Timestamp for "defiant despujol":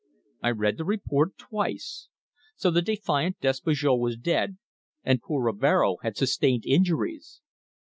2.81-3.99